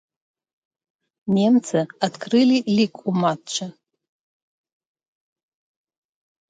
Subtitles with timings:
[1.35, 3.65] Немцы адкрылі лік ў матчы.